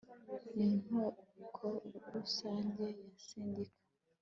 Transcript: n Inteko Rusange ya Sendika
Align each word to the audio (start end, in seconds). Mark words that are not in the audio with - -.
n 0.55 0.57
Inteko 0.67 1.01
Rusange 2.13 2.85
ya 3.01 3.09
Sendika 3.25 3.79